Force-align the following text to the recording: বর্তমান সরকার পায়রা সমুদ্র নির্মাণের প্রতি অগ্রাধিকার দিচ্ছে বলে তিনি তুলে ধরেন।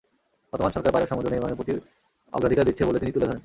বর্তমান 0.53 0.71
সরকার 0.71 0.91
পায়রা 0.93 1.07
সমুদ্র 1.07 1.31
নির্মাণের 1.31 1.57
প্রতি 1.57 1.71
অগ্রাধিকার 2.33 2.67
দিচ্ছে 2.67 2.83
বলে 2.85 2.99
তিনি 2.99 3.11
তুলে 3.11 3.25
ধরেন। 3.25 3.39